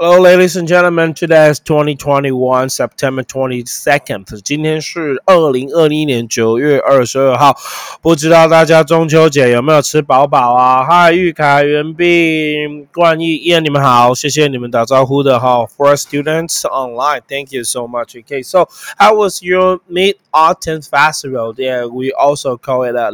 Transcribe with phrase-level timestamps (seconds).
[0.00, 1.12] Hello, ladies and gentlemen.
[1.12, 4.26] Today is twenty twenty one, September twenty second.
[4.44, 7.56] 今天是二零二一年九月二十二号。
[8.00, 10.84] 不知道大家中秋节有没有吃饱饱啊？
[10.84, 15.66] 嗨，玉凯、袁斌、冠毅、燕，你们好，谢谢你们打招呼的哈。
[15.76, 18.14] For students online, thank you so much.
[18.14, 21.54] Okay, so how was your Mid Autumn Festival?
[21.56, 23.10] Yeah, we also call it a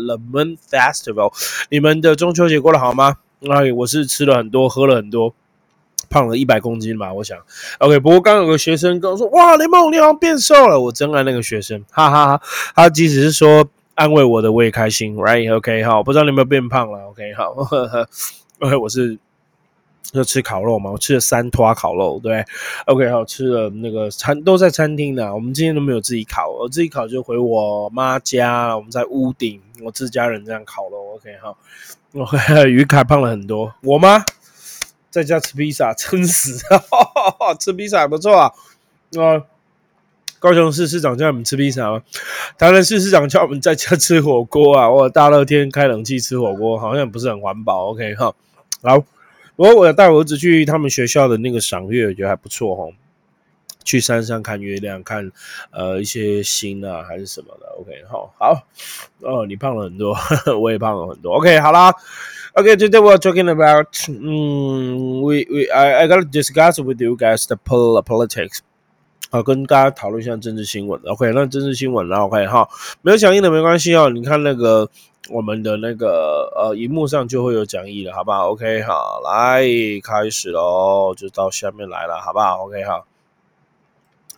[0.70, 1.32] Festival.
[1.70, 3.16] 你们的中秋节过得好吗？
[3.48, 5.34] 哎，我是吃了很多，喝了很多。
[6.14, 7.36] 胖了一百公斤吧，我想。
[7.80, 12.40] OK，不过刚有个学生跟我说：“哇，雷梦你好像变瘦了。”我真爱那个学生，哈哈哈。
[12.76, 17.50] 他即使是说安慰我的，我也开心，Right？OK，好，不知道你有没有变胖了？OK，好。
[18.62, 19.18] OK，我是
[20.12, 22.44] 要吃烤肉嘛，我吃了三坨烤肉，对。
[22.86, 31.16] OK，好，吃了那个餐都在餐厅的，我们今天都没有自己烤，我自己烤就回我妈家，我们在屋顶，我自家人这样烤肉。
[31.16, 31.58] OK，好。
[32.68, 34.24] 于凯胖了很多，我吗？
[35.14, 36.58] 在家吃披萨，撑死！
[37.60, 38.50] 吃披萨不错啊。
[39.16, 39.46] 啊，
[40.40, 42.02] 高雄市市长叫我们吃披萨吗？
[42.58, 44.90] 台南市市长叫我们在家吃火锅啊。
[44.90, 47.90] 我大热天开冷气吃火锅，好像不是很环保。
[47.90, 48.34] OK 哈，
[48.82, 48.98] 好。
[49.54, 52.92] 不过我带我儿子去他们学校的那个赏月，我觉得还不错哈。
[53.84, 55.30] 去山上看月亮，看
[55.70, 57.68] 呃一些星啊，还是什么的。
[57.78, 58.66] OK 好，好。
[59.20, 60.16] 哦，你胖了很多，
[60.60, 61.36] 我也胖了很多。
[61.36, 61.94] OK，好啦。
[62.56, 67.56] Okay, today we're talking about um, we we I I gotta discuss with you guys the
[67.56, 68.60] pol politics
[69.28, 71.00] 好，跟大家讨论一下政治新闻。
[71.06, 72.68] OK，那政治新闻然后 OK 哈，
[73.02, 74.08] 没有讲义的没关系哦。
[74.08, 74.88] 你看那个
[75.30, 79.64] 我们的那个呃荧幕上就会有讲义了，好不好？OK，好，来
[80.04, 83.04] 开始喽，就到下面来了，好不好？OK，好，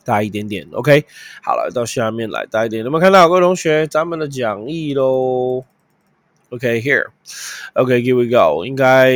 [0.06, 0.66] 大一点点。
[0.72, 1.04] OK，
[1.42, 5.66] 好了，到下面来大一点，有没有看到各位同学咱们的讲义喽
[6.50, 7.06] OK here,
[7.74, 8.64] OK here we go.
[8.64, 9.10] 应该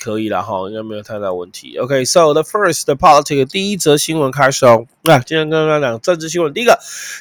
[0.00, 1.76] 可以了哈，应该没有太大问题。
[1.76, 4.86] OK, so the first the politics 第一则新闻开始哦。
[5.02, 6.78] 那、啊、今天跟大家讲政治新闻，第一个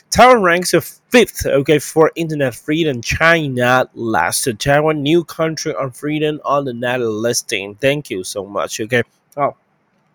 [0.10, 0.82] ，Taiwan ranks
[1.12, 7.00] fifth OK for internet freedom China last Taiwan new country on freedom on the net
[7.00, 7.76] listing.
[7.76, 8.82] Thank you so much.
[8.84, 9.04] OK，
[9.36, 9.61] 好。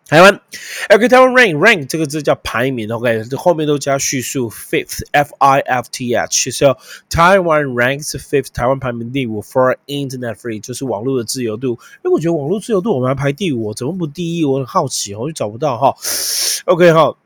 [0.08, 0.40] 台湾
[0.90, 6.76] ，OK，台湾 rank rank 这个字叫排名，OK，这后面都加序数，fifth，F I F T H，so
[7.10, 11.70] 台湾 ranks fifth，台湾排名第五，for internet free 就是网络的自由度。
[12.04, 14.44] 因为，我觉得网络自由度我们还排第五，怎么不第一？
[14.44, 15.92] 我很好奇，我就找不到哈。
[16.66, 17.16] OK 哈，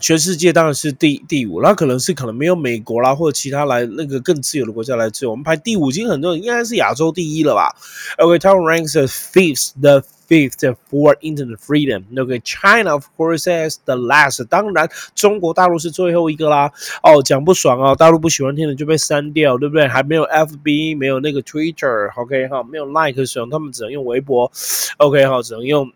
[0.00, 7.74] 全世界当然是第第五，那可能是可能没有美国啦或者其他来那个更自由的国家来自由，我们排第五，已经很多人应该是亚洲第一了吧
[8.18, 14.44] ？OK，台湾 ranks fifth，the fifth for internet Freedom，OK，China of course is the last.
[14.44, 16.70] 当然，中国大陆是最后一个啦。
[17.02, 19.88] 哦，讲不爽哦，大陆不喜欢听的就被删掉，对不对？
[19.88, 24.50] 还没有 FB，没有那个 Twitter，OK 哈，没有 Like 使用，他们只能用微博
[24.98, 25.90] ，OK 哈，只能用。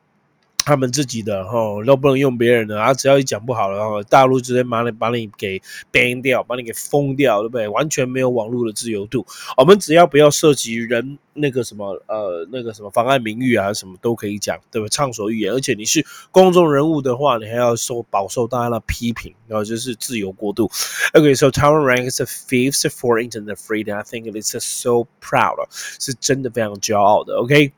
[0.65, 2.95] 他们自己的哈都不能用别人的啊！
[2.95, 5.61] 只要一讲不好了，然后大陆直接把你把你给
[5.93, 7.69] ban 掉，把你给封掉，对不对？
[7.69, 9.27] 完全没有网络的自由度。
[9.57, 14.91] 我们只要不要涉及人那个什么呃那个什么妨碍名誉啊，什么都可以讲，对不对？
[14.91, 15.53] 畅所欲言。
[15.53, 20.71] 而且你是公众人物的话，你还要受饱受大家的批评，然后就是自由过度。
[21.13, 23.97] OK，so Taiwan ranks fifth for internet freedom.
[23.97, 27.35] I think it is so proud，是真的非常骄傲的。
[27.37, 27.73] OK。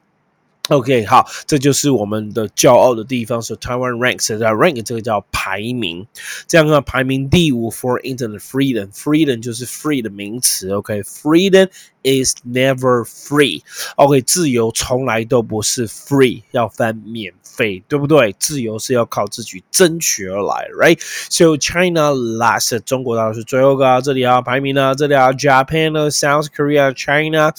[0.69, 6.05] OK，好，这就是我们的骄傲的地方，是 Taiwan ranks 在 rank 这个叫排名，
[6.49, 11.69] 这样呢排名第五 for internet freedom，freedom 就是 free 的名词，OK，freedom
[12.03, 18.35] is never free，OK，自由从来都不是 free，要翻免费，对不对？
[18.41, 27.55] 自由是要靠自己争取而来，right？So China last，中国大陆是最后个，这里啊排名呢，这里啊 Japan 呢，South Korea，China。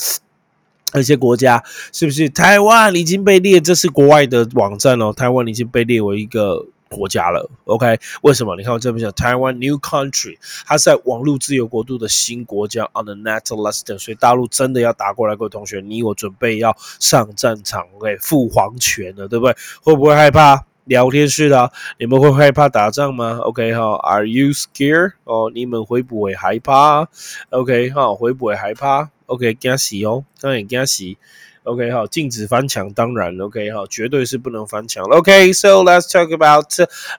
[0.93, 3.59] 那些国家是不是台湾已经被列？
[3.59, 7.49] 这是国外的网站哦，台湾已经被列为一个国家了。
[7.65, 8.55] OK，为什么？
[8.55, 13.97] 你看我这边讲台湾 New Country，它是在网络自由国度的新国家 on the net list。
[13.99, 19.55] 所以大陆真的要打过来，各位同学，你我准备要上战场，OK，赴黄泉了，对不对？
[19.81, 20.66] 会不会害怕？
[20.87, 25.13] 聊天室的，你们会害怕打仗吗？OK 哈，Are you scared？
[25.25, 27.07] 哦，你们会不会害怕
[27.49, 31.17] ？OK 哈，会不会害怕？OK，惊喜哦，当然惊喜。
[31.63, 35.03] OK，好，禁止翻墙，当然 OK，好，绝对是不能翻墙。
[35.03, 36.71] OK，so let's talk about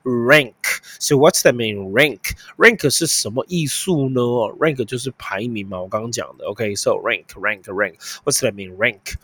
[0.05, 0.55] rank.
[0.99, 2.31] So what's the mean rank?
[2.57, 4.23] Rank 是什么艺术呢
[4.59, 6.47] ？Rank 就是排名嘛，我刚刚讲的。
[6.47, 7.97] OK，so rank, rank, rank.
[8.25, 9.17] What's the mean rank?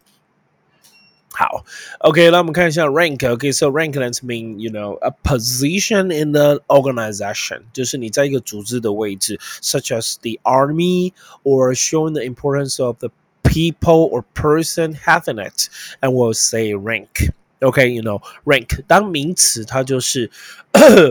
[1.37, 1.65] 好
[1.99, 11.75] ，OK，那我们看一下 rank，OK，so rank does mean you know a position in the organization，就是你在一个组织的位置，such as the army or
[11.75, 13.11] showing the importance of the
[13.43, 15.69] people or person having it,
[16.01, 17.33] and we'll say rank。
[17.59, 20.31] OK，you know rank 当名词它就是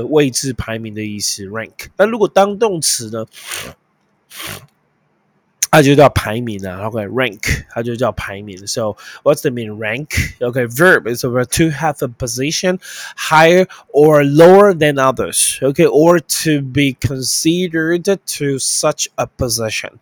[0.10, 1.88] 位置排名的意思，rank。
[1.98, 3.26] 那如果当动词呢？
[5.74, 8.68] 它就叫排名啊，OK，rank，它就叫排名。
[8.68, 10.10] So what's the mean rank?
[10.40, 12.80] Okay, verb is over to have a position
[13.18, 15.58] higher or lower than others.
[15.64, 19.98] Okay, or to be considered to such a position.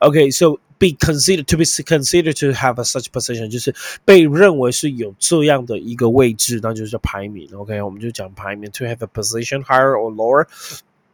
[0.00, 3.74] Okay, so be considered to be considered to have a such position，就是
[4.04, 7.48] 被认为是有这样的一个位置，那就是排名。
[7.52, 8.70] OK，我们就讲排名。
[8.70, 10.46] To have a position higher or lower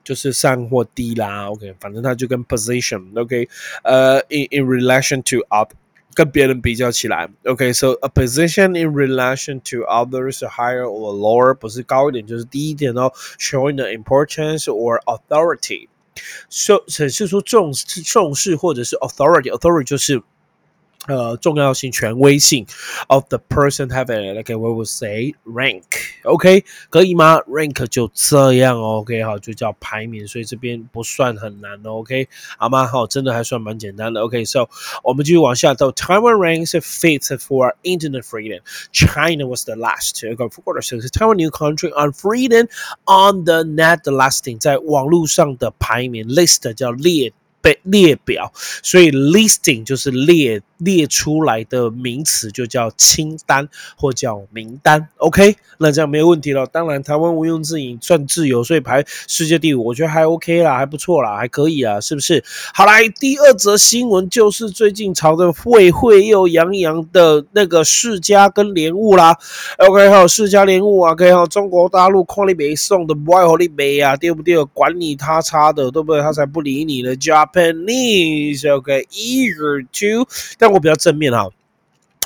[0.05, 3.49] 就是上或低啦，OK，反正它就跟 position，OK，、okay?
[3.85, 5.73] 呃、uh,，in in relation to up，
[6.15, 7.99] 跟别人比较起来，OK，so、okay?
[8.01, 19.85] a position in relation to others higher or lower，不是高一点就是低一点哦，showing the importance or authority，so 显示出重视重视或者是 authority，authority
[19.85, 20.23] 就是
[21.09, 22.65] 呃，重要性、权威性
[23.09, 32.87] of the person having like we would say rank，OK，可以吗？rank 就这样，OK，好，就叫排名，所以这边不算很难，OK，好吗？
[32.87, 34.69] 好，真的还算蛮简单的，OK，so
[35.03, 42.69] 我们继续往下走，Taiwan ranks fifth for internet freedom，China was the last，OK，不过的是 Taiwan new country on freedom
[43.07, 47.33] on the net the lasting，在网络上的排名 list 叫列。
[47.63, 55.09] 被列表，所以 listing 就是列列出来的名词，就叫清单或叫名单。
[55.19, 56.67] OK，那这样没有问题了。
[56.67, 62.43] 当然，台湾毋庸置疑算自由，所以排世界第五，我觉得还 OK 啦，还不错啦，还可以啊，是不是？
[62.75, 69.39] 好来，第二则新闻就是最近炒的沸沸又扬扬的那个世家跟莲雾啦。
[69.79, 74.65] OK，还有世家莲雾啊，OK，哈，中国大陆看你没送的，不爱和你买啊，对不对？
[74.65, 76.21] 管你他差的，对不对？
[76.21, 77.49] 他才不理你呢，加。
[77.53, 80.27] Japanese OK 一日 to，
[80.59, 81.51] 但我比较正面哈。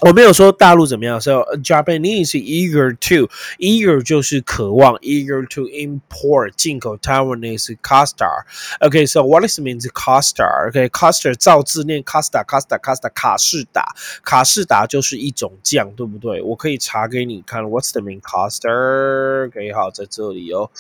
[0.03, 1.31] 我没有说大陆怎么样，是
[1.65, 8.45] Japanese eager to eager 就是渴望，eager to import 进口 Taiwanese custard。
[8.81, 10.69] OK，so what is means custard?
[10.69, 16.43] OK，custard 造字念 custard，custard，custard，卡士达，卡士达就是一种酱，对不对？
[16.43, 20.71] 我可以查给你看，What's the mean custard？OK，好，在这里哦，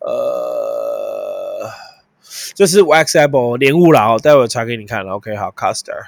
[0.00, 1.93] 呃。
[2.54, 5.14] 这是 wax apple 莲雾啦，哦，待会查给你看了。
[5.14, 6.06] OK，好，Custer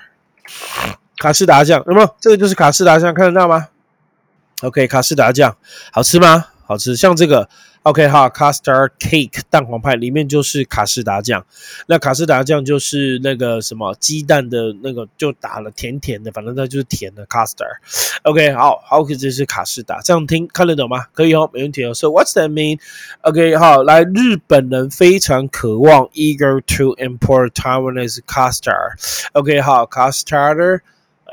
[1.18, 3.68] 卡士达酱，那么这个就是卡士达酱，看得到吗
[4.62, 5.56] ？OK，卡士达酱
[5.92, 6.46] 好吃吗？
[6.66, 7.48] 好吃，像这个。
[7.82, 11.46] OK 哈，custard cake 蛋黄派里面就是卡士达酱，
[11.86, 17.76] 那卡士达酱就是那个什么鸡蛋的那个就打了甜甜的，反正它就是甜的 custard。
[18.24, 21.04] OK 好，，OK，这是卡士达，这样听看得懂吗？
[21.14, 21.94] 可以哦，没问题哦。
[21.94, 22.80] So what's that mean?
[23.20, 29.28] OK 好，来日本人非常渴望 eager to import Taiwanese custard。
[29.34, 30.80] OK 好，custard。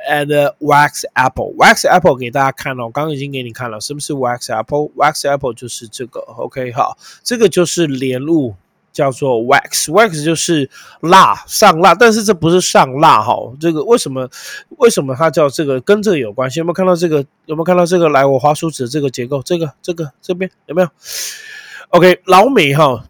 [0.10, 8.56] And wax apple wax apple 给大家看了，我刚刚已经给你看了，是不是 wax apple？wax apple 就是这个，OK，好，这个就是莲雾，
[8.92, 10.70] 叫做 wax，wax 就是
[11.02, 14.30] 辣上辣，但是这不是上辣哈，这个为什么
[14.78, 15.82] 为什么它叫这个？
[15.82, 16.60] 跟这个有关系？
[16.60, 17.26] 有没有看到这个？
[17.46, 18.10] 有没有看到这个？
[18.10, 20.90] 来，我滑鼠指这个结构，这个这个这边有没有
[21.90, 23.06] ？OK，老美哈，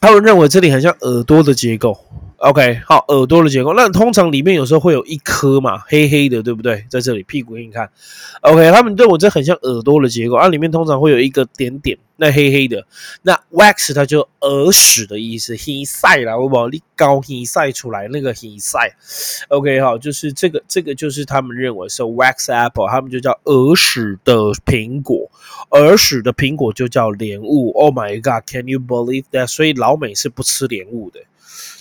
[0.00, 1.98] 他们认为这里很像耳朵的结构。
[2.38, 6.84] OK，好，耳朵的结构，那通常里面有时候会有一颗嘛，黑黑的，对不对？
[6.90, 7.90] 在这里屁股给你看。
[8.42, 12.86] OK，他们对我这很像耳朵的结构，啊，里面通常会有一个点点，那黑黑的，
[13.22, 18.94] 那 wax 它就耳屎的意思，he 晒啦，我把你高 he 晒出来那个 he 晒。
[19.48, 24.34] OK，好，就是这个，这个就是他们认为是 wax apple，他们就叫耳屎的
[24.66, 25.30] 苹果，
[25.70, 27.70] 耳屎的苹果就叫莲雾。
[27.70, 29.46] Oh my god，can you believe that？
[29.46, 31.20] 所以老美是不吃莲雾的。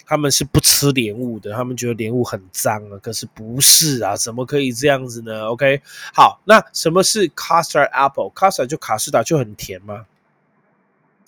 [0.06, 3.00] 他们是不吃莲雾的，他们觉得莲雾很脏啊。
[3.02, 5.82] 可是不是啊，怎么可以这样子呢？OK，
[6.14, 10.06] 好，那什么是 custard apple？custard 就卡士达就很甜吗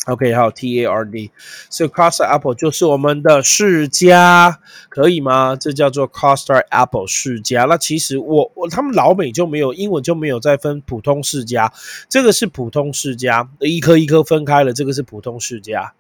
[0.06, 1.32] ？OK，好，T A R D，
[1.70, 5.58] 所以 custard apple 就是我们的世家，可以吗？
[5.58, 7.66] 这叫做 custard apple 世家。
[7.66, 11.74] 那其实我我他们老美就没有英文就没有再分普通世家，
[12.08, 15.94] 这个是普通世家，一颗一颗分开了，这个是普通世家。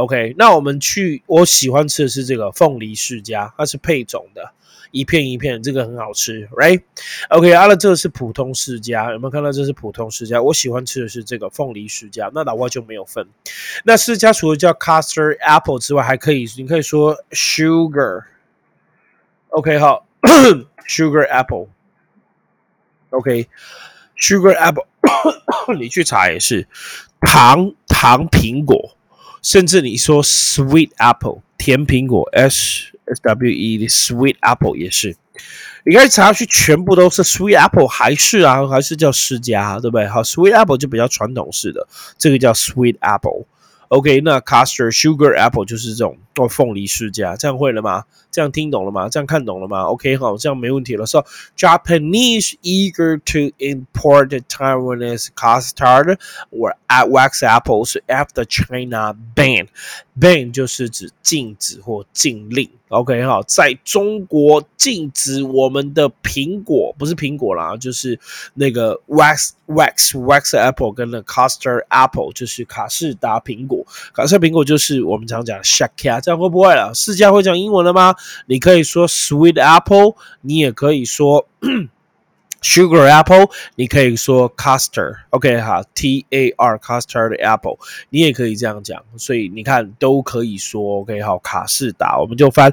[0.00, 4.50] OK，那我们去，我喜欢吃的是这个凤梨世家，它是配种的，
[4.92, 10.40] 一片一片，这个很好吃，Right？OK，阿乐这个是普通世家，有没有看到这是普通世家？
[10.40, 13.28] 我喜欢吃的是这个凤梨世家，那老外就没有分。
[13.84, 18.18] 那世家除了叫 custard apple 之外，还可以，你可以说 sugar，OK，
[19.78, 20.06] 好
[20.88, 21.28] ，sugar
[23.10, 24.86] apple，OK，sugar apple，
[25.78, 26.66] 你去查也是
[27.20, 28.96] 糖糖苹果。
[29.42, 35.16] 甚至你说 sweet apple 甜苹果，“s s w e sweet apple 也是。
[35.84, 40.06] 你可以查去，全部都是 sweet apple，还是啊，还是叫世家，对不对？
[40.06, 43.46] 好，sweet apple 就比较传统式的，这个叫 sweet apple。
[43.90, 48.04] OK，那 custard sugar apple 就是这种哦，凤梨世家，这样会了吗？
[48.30, 49.08] 这样听懂了吗？
[49.08, 51.04] 这样看懂了吗？OK，好，这样没问题了。
[51.06, 51.24] So
[51.56, 56.18] Japanese eager to import Taiwanese custard
[56.52, 59.66] or at wax apples after China ban.
[60.16, 62.70] Ban 就是指禁止或禁令。
[62.90, 68.18] OK，好，在中国禁止我们的苹果，不是苹果啦，就是
[68.54, 73.86] 那个 wax wax wax apple 跟那 Caster apple，就是卡士达苹果。
[74.12, 76.92] 卡士达苹果就是我们常讲 shaka，这样会不会了？
[76.92, 78.16] 世家会讲英文了吗？
[78.46, 81.46] 你可以说 sweet apple，你也可以说
[82.60, 87.78] sugar apple，你可以说 custard，OK 哈，T A R custard apple，
[88.10, 92.72] 你也可以这样讲，所以你看都可以说 OK 好，卡士达，我们就翻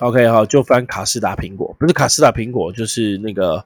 [0.00, 3.64] OK 好，就翻卡士达苹果，不是卡士达苹果，就是那个。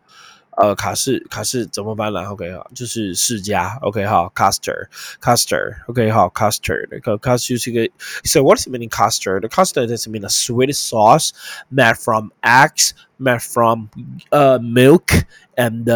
[0.57, 3.79] 呃卡士卡士怎么翻呢？OK 好，就是世家。
[3.83, 6.87] OK 好，caster，caster，OK 好，caster。
[6.91, 7.89] 那个 caster 是一个
[8.25, 9.39] ，so what does it mean caster?
[9.39, 11.31] The caster does mean a sweet sauce
[11.71, 13.89] made from eggs, made from
[14.31, 15.25] uh milk
[15.57, 15.89] and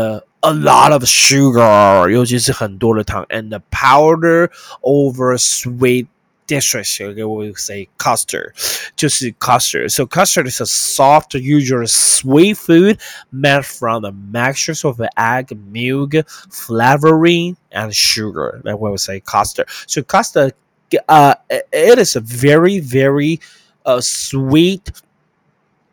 [0.42, 4.50] a lot of sugar，尤其是很多的糖，and the powder
[4.82, 6.06] over sweet
[6.50, 8.52] district, we will say custard,
[8.96, 9.88] 就是 custard.
[9.90, 12.98] So custard is a soft, usually sweet food
[13.30, 16.12] made from a mixture of egg, milk,
[16.50, 18.60] flavoring, and sugar.
[18.64, 19.68] That we will say custard.
[19.86, 20.54] So custard,
[21.08, 23.38] uh, it is a very, very
[23.86, 24.90] uh, sweet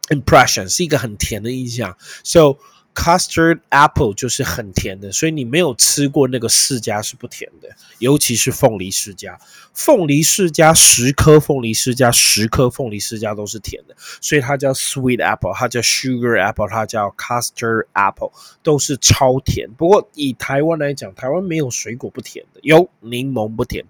[0.10, 1.96] impression, 是一个很甜的印象.
[2.24, 2.58] So
[2.98, 9.40] Custard apple 就是很甜的，所以你没有吃过那个世家是不甜的，尤其是凤梨世家。
[9.72, 18.32] 凤梨世家十颗凤梨世家十颗凤梨世家都是甜的，所以它叫 sweet apple，它叫 sugar apple，它叫 custard apple，
[18.64, 19.70] 都是超甜。
[19.78, 23.86] 不过以台湾来讲，台湾没有水果不甜的，有柠檬不甜。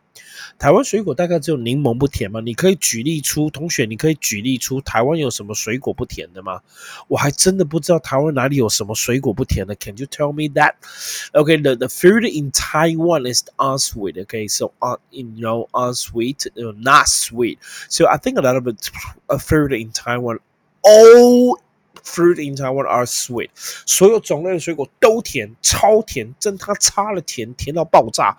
[0.58, 2.42] 台湾水果大概只有柠檬不甜吗？
[2.42, 6.62] 你可以举例出同学，你可以举例出台湾有什么水果不甜的吗？
[7.08, 9.76] 我还真的不知道台湾哪里有什么水果不甜的。
[9.76, 10.74] Can you tell me that?
[11.34, 14.18] Okay, the the food in Taiwan is unsweet.
[14.26, 17.60] Okay, so uh, you know unsweet, uh, not sweet.
[17.90, 20.40] So I think a lot of the food in Taiwan
[20.84, 21.60] all
[22.08, 23.50] Fruit in Taiwan are sweet，
[23.86, 28.38] 所有种类的水果都甜，超甜，真他差了甜，甜到爆炸。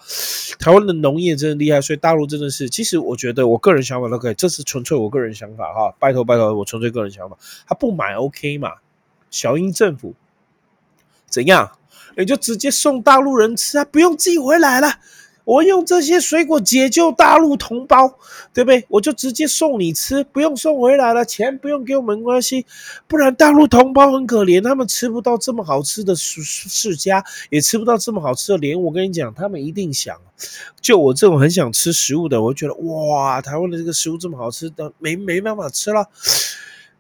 [0.58, 8.72] 台湾的农业真的厉害，所以大陆真的是，其实我觉得我个人想法都可以，这是纯粹我个人想法哈，拜托拜托，我纯粹个人想法，他不买 OK 嘛？
[9.30, 10.14] 小英政府
[11.28, 11.72] 怎样？
[12.16, 14.88] 你就直接送大陆人吃啊，不用寄回来了。
[15.48, 18.06] 我用这些水果解救大陆同胞，
[18.52, 18.84] 对不对？
[18.90, 22.66] 我就直接送你吃，不用送回来了，钱不用给我们关系。
[23.06, 28.78] 不然大陆同胞很可怜，他们吃不到这么好吃的世世家，也吃不到这么好吃的莲。
[28.78, 30.14] 我跟你讲，他们一定想，
[30.82, 36.10] 就我这种很想吃食物的，我觉得哇，台湾的这个食物这么好吃，的没没办法吃了。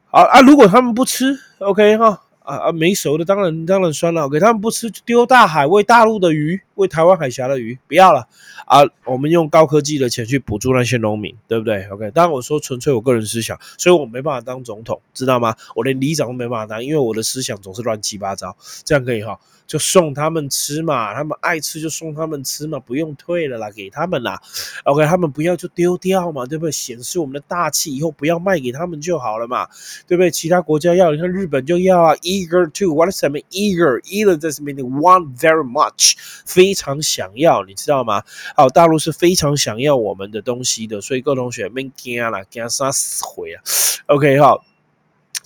[0.06, 2.22] 好啊，如果他们不吃，OK 哈。
[2.48, 8.26] 啊啊，没熟的当然当然酸了，给他们不吃，丢大海喂大陆的鱼，喂台湾海峡的鱼，不要了
[8.64, 8.80] 啊！
[9.04, 15.54] 我们用高科技的钱去补助那些农民，对不对？OK，当然我说纯粹我个人思想，所以我没办法当总统，知道吗？
[15.74, 19.38] 我连里长都没办法当，因为我的思想总是乱七八糟，这样可以哈。
[19.66, 24.40] 就送他们吃嘛，他们爱吃就送他们吃嘛，不用退了啦，给他们啦。
[24.84, 26.72] OK，他们不要就丢掉嘛，对不对？
[26.72, 29.68] 显示我们的大气，以后不要卖给他们就好了嘛，
[30.06, 30.30] 对不对？
[30.30, 36.14] 其他国家要，你看日本就要啊一，eager to，what does that mean？eager，eager does mean want very much，
[36.44, 38.22] 非常想要，你知道吗？
[38.54, 43.62] 好，大陆是非常想要我们的东西的，所以各位同学别惊啦，惊啥死回啊
[44.06, 44.64] ？OK，好。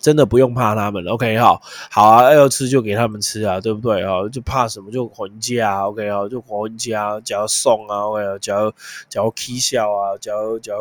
[0.03, 1.59] 真的不用怕他们，OK 哈，
[1.91, 4.29] 好啊，要吃就给他们吃啊，对不对啊？
[4.33, 8.71] 就怕什么就还价，OK 啊，就还价，只要送啊，OK 啊，只要
[9.09, 10.79] 只要 K 笑啊，只要只要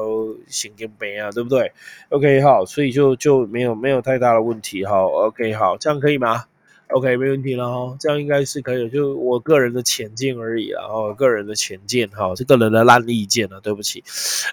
[0.48, 1.72] 现金杯啊，对不对
[2.10, 6.46] ？OK 好，所以就就没有没有太大的问题哈，OK 好，这样可以吗
[6.94, 14.04] ？OK，没问题了哈，这样应该是可以，就我个人的浅见而已啦，哦，个人的浅见哈，这个人的烂意见了，对不起。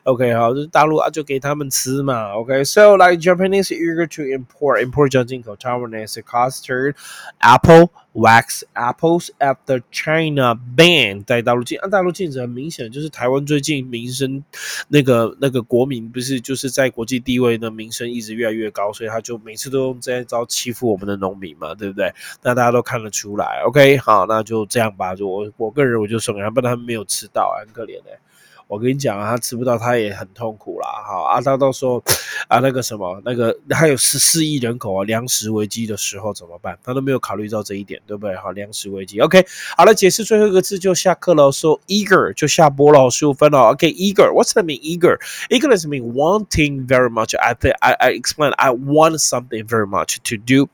[0.04, 2.32] OK，好，就是大陆啊，就给他们吃嘛。
[2.34, 6.94] OK，so like Japanese eager to import import 叫进口 Taiwanese custard
[7.38, 7.90] apple。
[8.18, 14.42] Wax apples after China ban 在大陆禁，啊，大陆禁止很明显就是台湾最近民生
[14.88, 22.12] 那个那个国民不是就是在国际地位的名声一直越来越高，所以他就每次都用这一招欺负我们的农民嘛，对不对？
[22.42, 28.10] 那大家都看得出来，OK，好，那就这样吧，就我我个人我就送给他，不然他们没有吃到，很可怜的。
[28.68, 30.86] 我跟你讲啊，他吃不到，他也很痛苦啦。
[31.06, 32.02] 好啊，他到时候
[32.48, 36.78] 啊，那个什么，那个还有十四亿人口啊，粮食危机的时候怎么办？
[36.84, 38.36] 他都没有考虑到这一点，对不对？
[38.36, 39.18] 好，粮食危机。
[39.20, 39.44] OK，
[39.76, 41.50] 好了，解释最后一个字就下课了。
[41.50, 43.58] 说 eager 就下播了，十五分了。
[43.70, 47.34] OK，eager，what's the mean eager？eager does mean wanting very much.
[47.38, 48.52] I think I I explain.
[48.52, 50.68] I want something very much to do.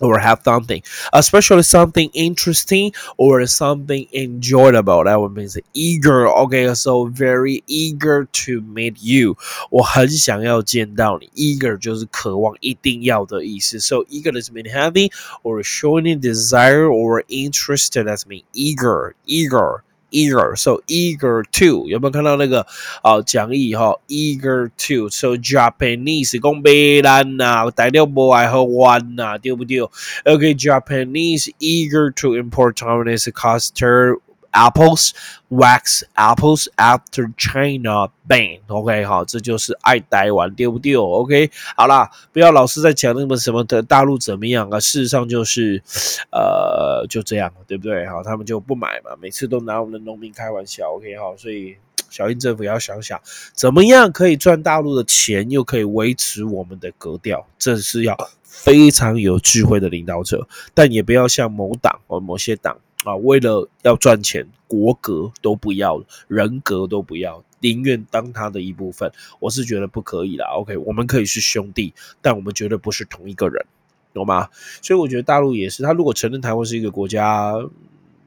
[0.00, 5.04] or have something, especially something interesting or something enjoyable.
[5.04, 6.26] That would mean eager.
[6.26, 9.36] Okay, so very eager to meet you.
[9.70, 11.30] 我很想要见到你。
[11.34, 13.78] Eager 就是渴望，一定要的意思。
[13.78, 15.10] So eager does mean having
[15.42, 18.04] or showing desire or interested.
[18.04, 22.66] That's mean eager, eager eager，so eager to 有没有看到那个
[23.02, 29.80] 哦讲义哈？eager to，so Japanese 讲白兰呐，大料不爱喝弯呐，对不对
[30.24, 34.18] ？OK，Japanese eager to import Taiwanese custard
[34.52, 35.10] apples,
[35.48, 38.60] wax apples after China ban.
[38.68, 44.80] OK，好，这就是爱台湾，丢不丢？OK，好啦，不要老是在讲那么什么的大陆怎么样啊？
[44.80, 45.82] 事实上就是，
[46.30, 48.06] 呃，就这样，对不对？
[48.06, 50.92] 好，他们就不买嘛，每次都拿我们的农民开玩笑。
[50.92, 51.76] OK，好，所以
[52.08, 53.20] 小英政府要想想，
[53.54, 62.76] 怎么样可以赚大陆的钱，又可以维持我们的格调，这是要非常有智慧的领导者，但也不要像某党或某些党。
[63.04, 69.10] 啊，为了要赚钱，国格都不要，人格都不要，宁愿当他的一部分。
[69.38, 70.46] 我是觉得不可以啦。
[70.54, 73.64] OK，我们可以是兄弟，但我们绝对不是同一个人，
[74.12, 74.50] 懂吗？
[74.82, 77.54] 所以我觉得大陆也是，他如果承认台湾是一个国家，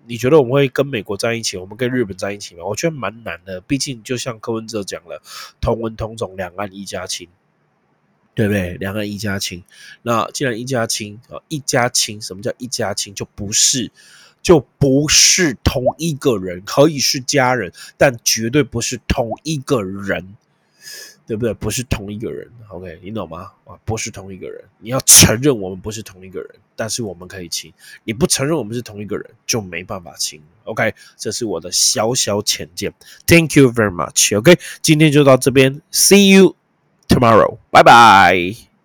[0.08, 2.66] 你觉得我们会跟美国在一起，我们跟日本在一起吗？
[2.66, 3.62] 我觉得蛮难的。
[3.62, 5.22] 毕竟就像柯文哲讲了，
[5.62, 7.30] 同文同种，两岸一家亲，
[8.34, 8.74] 对不对？
[8.78, 9.64] 两岸一家亲。
[10.02, 13.14] 那既然一家亲啊，一家亲，什么叫一家亲？
[13.14, 13.92] 就不是。
[14.44, 20.36] 就不是同一个人，可以是家人，但绝对不是同一个人，
[21.26, 21.54] 对不对？
[21.54, 23.52] 不是同一个人，OK，你懂吗？
[23.64, 27.74] 啊，不是同一个人，你要承认我们不是同一个人，但是我们可以亲。
[28.04, 30.94] 你不承认我们是同一个人，就没办法亲，OK？
[31.16, 32.94] 这是我的小小浅见
[33.26, 34.60] ，Thank you very much，OK？
[34.82, 36.58] 今天就到这边，See you
[37.08, 38.73] tomorrow，拜拜。